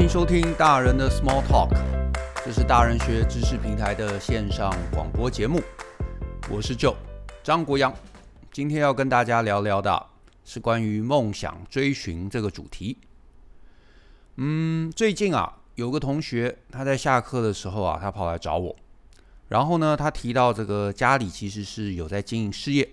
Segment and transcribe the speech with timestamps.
[0.00, 1.76] 欢迎收听大人的 Small Talk，
[2.42, 5.60] 这是大人学知识平台的线上广播节目。
[6.48, 6.94] 我是 Joe
[7.42, 7.94] 张国阳，
[8.50, 10.06] 今天要跟大家聊聊的
[10.42, 12.96] 是关于梦想追寻这个主题。
[14.36, 18.74] 嗯，最近啊，有个同学他在下课的时候啊，他跑来找我，
[19.48, 22.88] 然后呢，他提到这个家里其实是有在经营事业，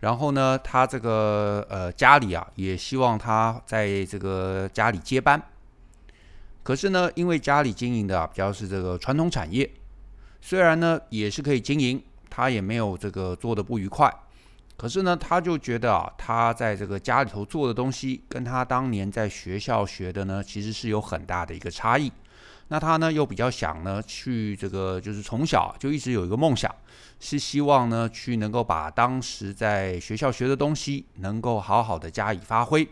[0.00, 5.40] 然后呢，他这个呃家里啊也希望他在这个家里接班。
[6.68, 9.70] 可是呢，因为家里经营的啊比较是这个传统产业，
[10.42, 14.14] 虽然呢也是可以经营，他也没有这个做得不愉快。
[14.76, 22.12] 可是呢，他就觉得啊，他在这个家里头做的东西，跟他当年在学校学的呢，其实是有很大的一个差异。
[22.68, 26.70] 那他呢又比较想呢去这个，就是从小就一直有一个梦想，
[27.18, 32.86] 是希望呢去能够把当时在学校学的东西，能够好好的加以发挥。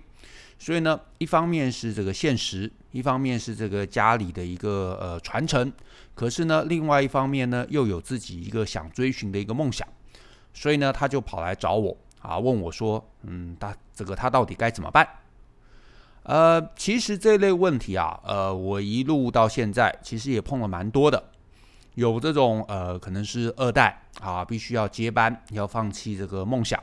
[0.58, 5.70] 所以呢，一方面是这个现实，一方面是这个家里的一个呃传承，
[6.14, 9.86] 可是呢，另外一方面呢，又有自己一个想追寻的一个梦想，
[10.54, 15.06] 所以呢，他就跑来找我啊，问我说，嗯，他这个他到底该怎么办？
[16.22, 21.22] 呃，其实这类问题啊，呃，我一路到现在，其实也碰了蛮多的，
[21.96, 26.82] 有这种呃，可能是二代啊，必须要接班，要放弃这个梦想，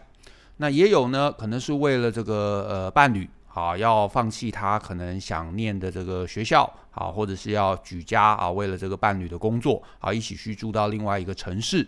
[0.58, 3.28] 那也有呢，可能是为了这个呃伴侣。
[3.54, 11.88] 啊，要放弃他可能想念的这个学校，好，或者是要举家啊，为了这个伴侣的工作，啊，一起去住到另外一个城市，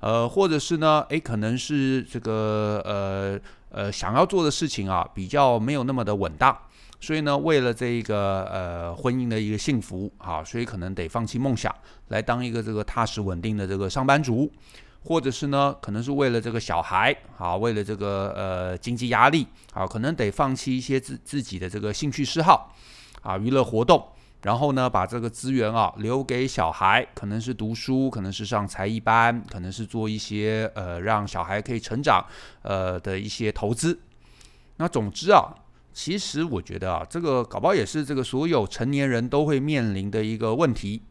[0.00, 3.38] 呃，或者是呢，诶，可能是这个呃
[3.70, 6.56] 呃想要做的事情啊，比较没有那么的稳当，
[7.00, 11.72] 所以呢，为了这个呃婚姻的一个幸福，啊，所以可能得放弃梦想，
[12.08, 14.50] 来当一个这个踏实稳定的这个上班族。
[15.04, 22.74] 或者是呢，可能是为了这个小孩啊，为了这个呃经济压力啊，可能得放弃一些自自己的这个兴趣嗜好
[23.22, 24.02] 啊，娱乐活动，
[24.42, 32.24] 然后呢，把这个资源啊留给小孩，可能是读书，可能是上才艺班，可能是做一些呃让小孩可以成长
[32.62, 34.00] 呃的一些投资。
[34.76, 35.54] 那总之啊，
[35.92, 41.02] 其实我觉得啊，这个搞不好也是这个所有成年人都会面临的一个问题。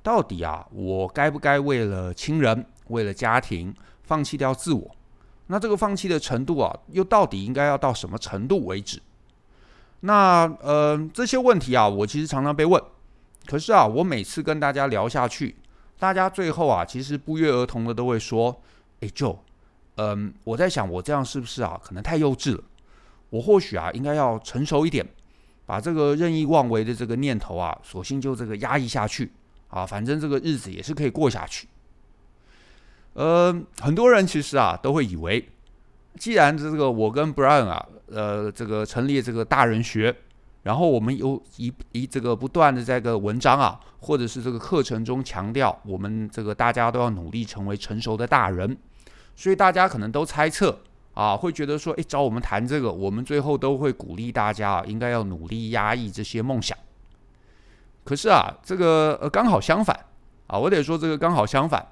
[0.00, 4.96] 到底啊，我该不该为了亲人，为了家庭放弃掉自我？
[5.46, 9.00] 那这个放弃的程度啊，又到底应该要到什么程度为止？
[10.00, 12.82] 那呃，这些问题啊，我其实常常被问。
[13.46, 15.56] 可是啊，我每次跟大家聊下去，
[15.98, 18.60] 大家最后啊，其实不约而同的都会说
[19.00, 19.38] ：“哎，Joe，
[19.96, 22.62] 嗯，我在想，我这样是不是啊，可能太幼稚了？
[23.30, 25.06] 我或许啊，应该要成熟一点，
[25.64, 29.32] 把这个任意妄为的这个念头啊，索性就这个压抑下去。”
[29.68, 31.66] 啊，反正这个日子也是可以过下去。
[33.18, 35.44] 呃，很多人其实啊都会以为，
[36.16, 40.14] 既然这个我跟 Brian 啊，呃，这个成立这个大人学，
[40.62, 48.76] 然后我们有一一这个不断的在这个文章啊，或者是这个课程中强调，我们这个大家都要努力成为成熟的大人，
[49.34, 50.78] 所以大家可能都猜测
[51.14, 56.78] 啊，会觉得说，诶，找我们谈这个，我们最后都会鼓励大家啊，应该要努力压抑这些梦想。
[58.04, 60.06] 可是啊，这个呃刚好相反
[60.46, 61.84] 啊，我得说这个刚好相反，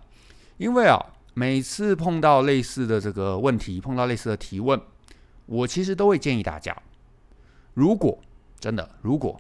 [0.59, 0.97] 因为啊，
[1.39, 4.81] 每次碰到类似的这个问题，碰到类似的提问，
[5.45, 6.75] 我其实都会建议大家，
[7.75, 8.19] 如果
[8.59, 9.39] 真的，如果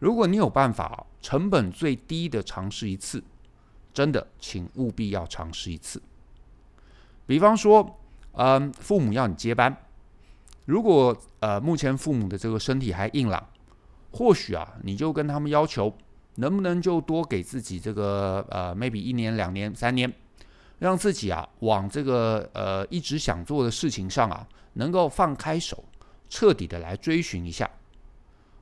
[0.00, 3.22] 如果你有办法，成本最低的尝试一次，
[3.94, 6.02] 真的，请务必要尝试一次。
[7.24, 8.00] 比方说，
[8.32, 9.76] 嗯，父母要你接班，
[10.64, 13.48] 如果呃目前父母的这个身体还硬朗，
[14.10, 15.96] 或许啊，你就跟他们要求。
[16.34, 20.12] 能不能就多给自己这个呃，maybe 一年、两年、三年，
[20.78, 25.84] 让自己啊往这个呃一直想做的事情上啊，能够放开手，
[26.28, 27.68] 彻底的来追寻一下，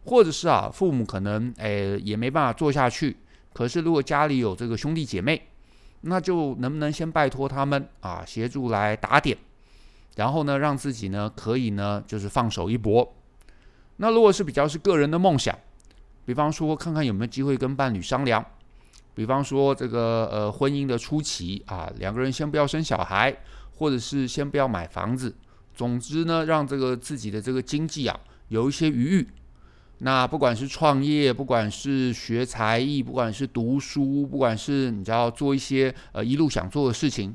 [0.05, 3.17] 或者是啊，父母可能诶也没办法做下去，
[3.53, 5.49] 可是如果家里有这个兄弟姐妹，
[6.03, 9.37] 那就能不能先拜托他们啊协助来打点，
[10.17, 13.15] 然后呢，让自己呢可以呢就是放手一搏。
[13.97, 15.57] 那如果是比较是个人的梦想。
[16.27, 18.45] 比方说，看看有没有机会跟伴侣商量。
[19.17, 23.35] 比方说，这个呃，婚姻的初期啊，两个人先不要生小孩，
[23.77, 25.35] 或者是先不要买房子。
[25.75, 29.29] 总之呢，让这个自己的这个经济啊有一些余裕。
[30.01, 37.35] 那不管是创业，不管是学才艺，不管是读书，不管是你知道做一些呃一路想做的事情，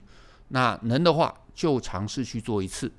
[0.50, 2.92] 那能的话就尝试去做一次。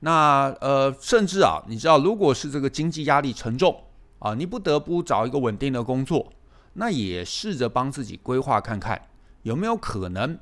[0.00, 3.84] 那呃，甚至啊，你知道，如果是这个经济压力沉重。
[4.20, 6.32] 啊，你不得不找一个稳定的工作，
[6.74, 9.08] 那也试着帮自己规划看看，
[9.42, 10.38] 有没有可能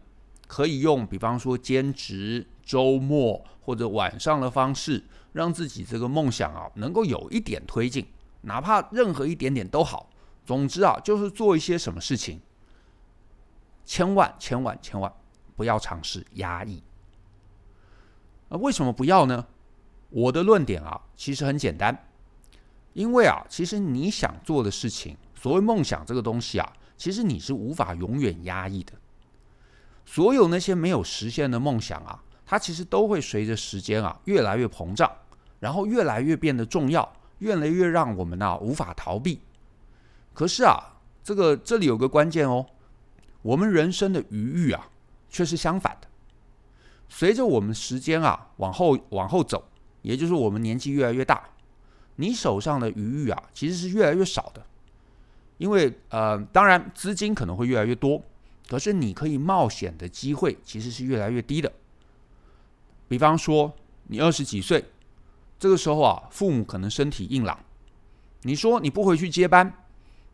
[0.47, 8.07] 可以用，比方说兼职、周末或者晚上的方式，让自己这个梦想啊能够有一点推进
[8.43, 10.11] 哪怕任何一点点都好。
[10.45, 12.41] 总之啊，就是做一些什么事情，
[13.85, 15.13] 千万千万千万
[15.57, 16.83] 不要尝试压抑。
[18.49, 19.47] 那为什么不要呢？
[20.11, 22.09] 我的论点啊，其实很简单，
[22.93, 25.17] 因为啊，其实你想做的事情，
[25.47, 28.95] 所谓梦想这个东西啊，其实你是无法永远压抑的。
[30.05, 35.09] 所有那些没有实现的梦想啊，它其实都会随着时间啊越来越膨胀，
[35.61, 37.09] 然后越来越变得重要，
[37.39, 39.41] 越来越让我们啊无法逃避。
[40.35, 42.67] 可是啊，这个这里有个关键哦，
[43.43, 44.89] 我们人生的余裕啊，
[45.31, 46.09] 却是相反的。
[47.09, 49.69] 随着我们时间啊往后往后走，
[50.03, 51.45] 也就是我们年纪越来越大，
[52.17, 54.67] 你手上的余裕啊其实是越来越少的。
[55.59, 58.23] 因为呃，当然资金可能会越来越多，
[58.69, 61.73] 可是你可以冒险的机会其实是越来越低的。
[63.09, 63.75] 比方说，
[64.09, 64.85] 你二十几岁，
[65.59, 67.59] 这个时候啊，父母可能身体硬朗，
[68.43, 69.73] 你说你不回去接班，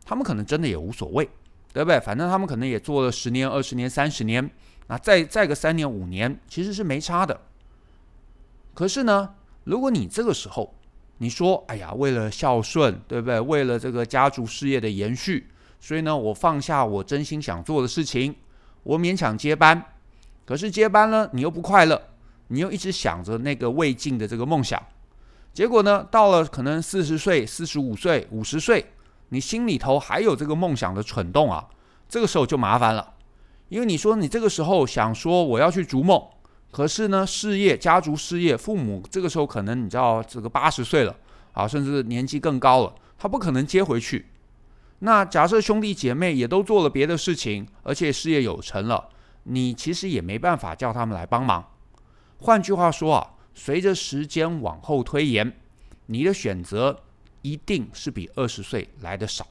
[0.03, 1.29] 他们可能真的也无所谓，
[1.71, 1.99] 对不对？
[1.99, 4.49] 反正他们可能也做了十年、二十年、三十年。
[4.87, 7.39] 那再再个三年五年，其实是没差的。
[8.73, 9.33] 可是呢，
[9.63, 10.75] 如果你这个时候
[11.19, 13.39] 你说，哎呀，为了孝顺，对不对？
[13.39, 15.47] 为了这个家族事业的延续，
[15.79, 18.35] 所以呢，我放下我真心想做的事情，
[18.83, 19.83] 我勉强接班。
[20.45, 22.01] 可是接班呢，你又不快乐，
[22.47, 24.81] 你又一直想着那个未尽的这个梦想。
[25.53, 28.85] 结果呢，到了可能四十岁、四十五岁、五十岁，
[29.29, 31.69] 你心里头还有这个梦想的蠢动啊，
[32.09, 33.13] 这个时候就麻烦了。
[33.69, 36.21] 因为你说你这个时候想说我要去逐梦，
[36.73, 41.15] 可是呢，事业、家族事业，父母这个时候可能你知道这个八十岁了
[41.51, 44.25] 啊，甚至年纪更高了，他不可能接回去。
[44.97, 49.09] 那假设兄弟姐妹也都做了别的事情，而且事业有成了，
[49.43, 51.63] 你其实也没办法叫他们来帮忙。
[52.39, 55.55] 换句话说啊，随着时间往后推延，
[56.07, 57.01] 你的选择
[57.43, 59.45] 一定是比二十岁来的少。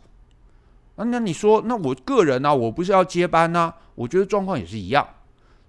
[0.97, 5.07] 那那你说，那我个人呢、我不是要接班呢、我觉得状况也是一样。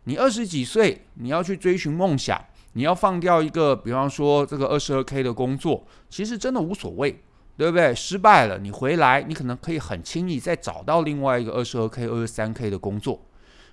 [0.05, 2.39] 你二十几岁，你要去追寻梦想，
[2.73, 7.23] 你要放掉一个，比方说这个二十二 K 的工作，其实真的无所谓，
[7.55, 7.95] 对不对？
[7.95, 13.21] 失败了，你回来，你可能可以很轻易再找到另外一个二十二 K、二十三 K 的工作。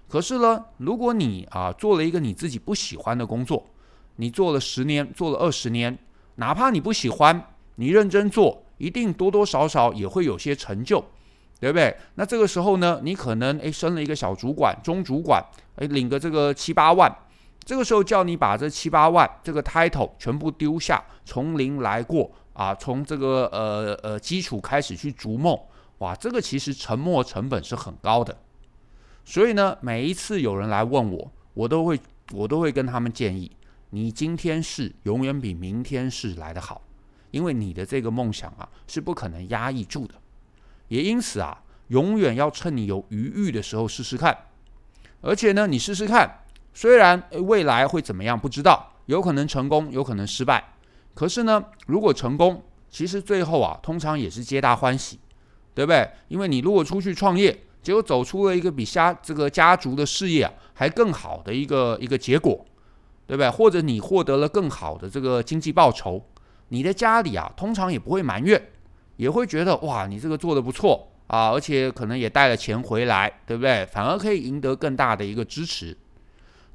[0.09, 3.67] 可是呢，如果你啊做了一个你自己不喜欢的工作，
[4.17, 5.99] 你做了十年，做了二十年，
[6.37, 11.05] 哪怕你不喜欢，你认真做，一定多多少少也会有些成就。
[11.61, 11.95] 对不对？
[12.15, 15.45] 那这个时候呢，你可能诶升了一个小主管、中主管，
[15.77, 17.15] 诶领个这个七八万，
[17.63, 25.59] 这个时候叫你把这七八万这个 title 全部丢下，从零来过啊，从这个呃呃基础开始去逐梦，
[25.99, 28.35] 哇，这个其实沉没成本是很高的。
[29.25, 32.01] 所以呢，每一次有人来问我，我都会
[32.33, 33.51] 我都会跟他们建议，
[33.91, 36.81] 你今天试永远比明天试来得好，
[37.31, 40.15] 因为你的这个梦想啊是不可能压抑住的。
[40.91, 44.37] 也因此啊，永远要趁你有余裕的时候试试看，
[45.21, 46.41] 而且呢，你试试看，
[46.75, 50.75] 虽然未来会怎么样不知道，有可能成功，有可能失败，
[51.15, 55.21] 可是呢，如果成功，其实最后啊，通常也是皆大欢喜，
[55.75, 56.11] 对不对？
[56.27, 62.67] 因为你如果出去创业，结果走出了一个比家这个家族的事业还更好的一个一个结果，
[63.29, 63.49] 对不对？
[63.49, 66.21] 或者你获得了更好的这个经济报酬，
[66.69, 68.61] 你的家里啊，通常也不会埋怨。
[69.21, 73.85] 也会觉得哇，你这个做得不错啊，而且可能也带了钱回来，对不对？
[73.85, 75.95] 反而可以赢得更大的一个支持。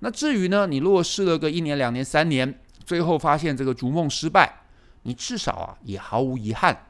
[0.01, 4.61] 那至于呢，你如果试了个一年、两年、三年，最后发现这个逐梦失败，
[5.01, 6.85] 你至少啊也毫无遗憾。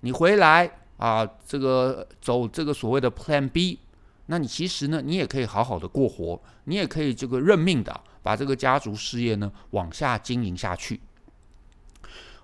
[0.00, 3.78] 你回来啊，这个走这个所谓的 Plan B，
[4.26, 11.00] 那你其实呢，你也可以好好的过活，你也可以这个认命的把这个家族事业呢往下经营下去。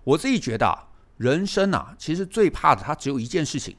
[0.05, 0.88] 我自己觉得啊。
[1.19, 3.77] 人生啊，其实最怕的，它只有一件事情，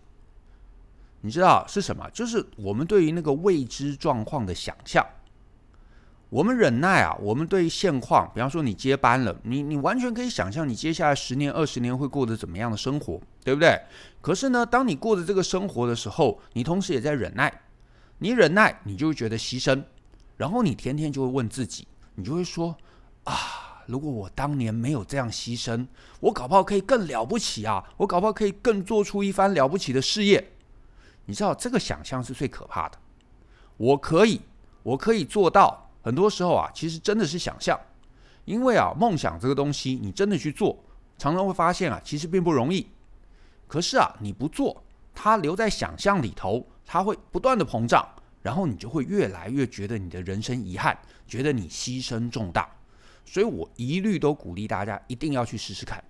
[1.22, 2.08] 你知道是什么？
[2.12, 5.06] 就是我们对于那个未知状况的想象。
[6.30, 13.82] 我们忍耐啊，我们对于现况，比方说你接班了，你你完全可以想象你接下来十年、二十年会过得怎么样的生活，对不对？
[14.22, 17.62] 可是呢，当你过着这个生活的时候，你同时也在忍耐。
[18.20, 19.82] 你忍耐，你就会觉得牺牲，
[20.38, 22.76] 然后你天天就会问自己，你就会说
[23.24, 23.34] 啊。
[23.90, 25.88] 如果我当年没有这样牺牲，
[26.20, 27.84] 我搞不好可以更了不起啊！
[27.98, 30.52] 我搞不好可以更做出一番了不起的事业。
[31.26, 33.00] 你知道这个想象是最可怕的。
[33.78, 34.42] 我可以，
[34.84, 35.90] 我可以做到。
[36.04, 37.80] 很多时候啊，其实真的是想象，
[38.46, 40.78] 因为啊，梦想这个东西，你真的去做，
[41.18, 42.86] 常常会发现啊，其实并不容易。
[43.68, 44.84] 可是啊，你不做，
[45.16, 48.08] 它留在想象里头，它会不断的膨胀，
[48.44, 50.96] 然后你就会越来越觉得你的人生遗憾，
[51.28, 52.70] 觉得你牺牲重大。
[53.30, 56.04] 所以我一律都鼓励大家一定要去试试看，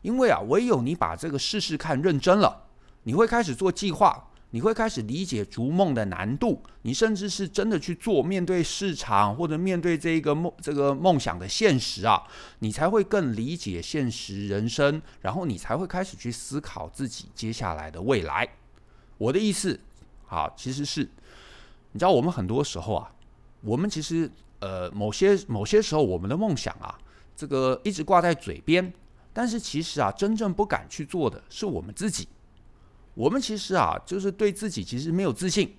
[0.00, 2.68] 因为啊，唯有你把这个试试看认真了，
[3.02, 12.22] 你会开始做计划，你会开始理解逐梦的难度，你甚至是真的去做，面对市场或者面对这个梦这个梦想的现实啊，
[12.60, 18.48] 你才会更理解现实人生，然后你才会开始去思考自己接下来的未来。
[19.18, 19.78] 我的意思，
[20.28, 21.02] 啊，其实是，
[21.92, 23.12] 你知道，我们很多时候啊，
[23.60, 24.30] 我们其实
[24.64, 26.96] 呃，某些某些时候，我们的梦想啊，
[27.36, 28.90] 这个一直挂在嘴边，
[29.30, 32.26] 但是其实啊，真正不敢去做的是我们自己。
[33.12, 35.76] 我们其实啊，就是对自己其实没有自信，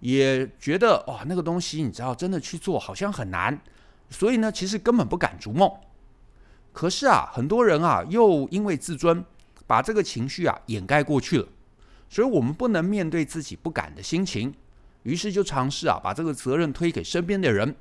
[0.00, 3.58] 也觉得哇，那个东西你知道，真的去做好像很难，
[4.10, 5.70] 所以呢，其实根本不敢逐梦。
[6.74, 9.24] 可是啊，很多人啊，又因为自尊，
[9.66, 11.48] 把这个情绪啊掩盖过去了。
[12.10, 14.52] 所以我们不能面对自己不敢的心情，
[15.04, 17.74] 于是就尝试啊，把这个责任推给身边的人，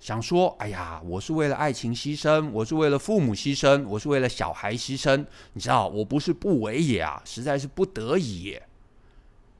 [0.00, 5.24] 想说：哎呀，我是为了爱情牺牲，我是为了父母牺牲，我是为了小孩牺牲。
[5.54, 8.58] 你知道，我不是不为也啊，实在是不得已。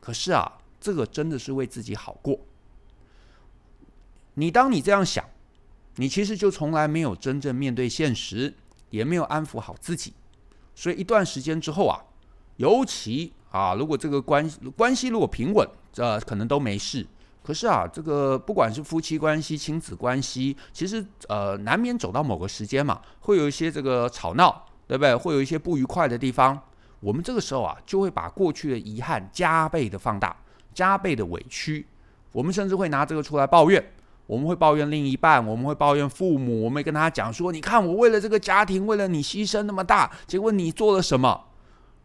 [0.00, 2.38] 可是啊，这个真的是为自己好过。
[4.34, 5.24] 你当你这样想，
[5.96, 8.52] 你其实就从来没有真正面对现实，
[8.90, 10.12] 也没有安抚好自己。
[10.74, 12.04] 所以一段时间之后啊，
[12.56, 17.06] 尤其啊，如果这个关关系如果平稳，这、可能都没事。
[17.44, 25.14] 可是啊，这个不管是夫妻关系、亲子关系，其实呃难免走到某个时间嘛，会有一些这个吵闹，对不对？
[25.14, 26.58] 会有一些不愉快的地方。
[27.00, 30.34] 我们这个时候啊，就会把过去的遗憾加倍的放大，
[30.72, 31.86] 加倍的委屈。
[32.32, 33.92] 我们甚至会拿这个出来抱怨，
[34.26, 41.44] 我们会抱怨另一半，我们会抱怨父母，我们会跟他讲说：“你看，我为了这个家庭，为了你牺牲那么大，结果你做了什么？”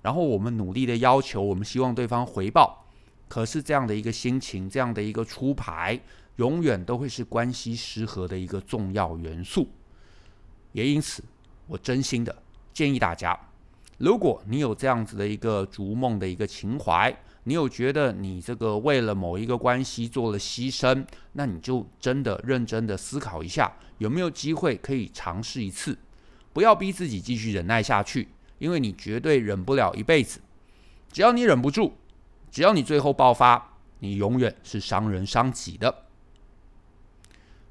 [0.03, 2.85] 然后我们努力的要求，我们希望对方回报，
[3.29, 5.97] 可是这样的一个心情，这样的一个出牌，
[6.35, 9.69] 永远都会是关系失和的一个重要元素。
[10.73, 11.23] 也因此，
[11.67, 12.43] 我真心的
[12.73, 13.39] 建议大家，
[13.97, 25.97] 如果你有这样子的一个逐梦的一个情怀，你有觉得你这个为了某一个关系做了牺牲，那你就真的认真的思考一下，有没有机会可以尝试一次，
[26.51, 28.27] 不要逼自己继续忍耐下去。
[28.57, 30.41] 因为你绝对忍不了一辈子，
[31.13, 31.93] 只要你忍不住，
[32.51, 36.03] 只要你最后爆发，你永远是伤人伤己的。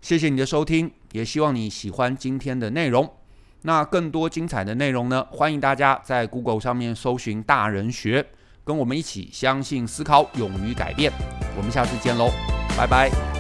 [0.01, 3.15] 谢谢你的收听，也希望你喜欢今天的内容。
[3.63, 5.27] 那更多精彩的内容呢？
[5.33, 8.25] 欢迎大家在 Google 上面搜寻“大人学”，
[8.65, 11.13] 跟我们一起相信、思考、勇于改变。
[11.57, 12.31] 我们下次见喽，
[12.77, 13.38] 拜拜。